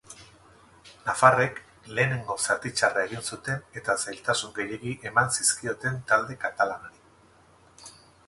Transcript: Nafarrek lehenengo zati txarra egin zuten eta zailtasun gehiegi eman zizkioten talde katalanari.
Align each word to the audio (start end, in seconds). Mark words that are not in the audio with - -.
Nafarrek 1.07 1.59
lehenengo 1.97 2.37
zati 2.45 2.71
txarra 2.79 3.03
egin 3.09 3.27
zuten 3.35 3.61
eta 3.81 3.95
zailtasun 4.05 4.55
gehiegi 4.57 4.93
eman 5.11 5.29
zizkioten 5.37 5.99
talde 6.13 6.39
katalanari. 6.47 7.93